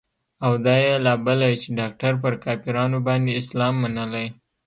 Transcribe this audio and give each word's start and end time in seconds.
او 0.45 0.53
دا 0.65 0.75
يې 0.85 0.95
لا 1.05 1.13
بله 1.25 1.47
چې 1.61 1.67
ډاکتر 1.79 2.11
پر 2.23 2.33
کافرانو 2.45 2.97
باندې 3.07 3.37
اسلام 3.41 3.73
منلى. 3.83 4.25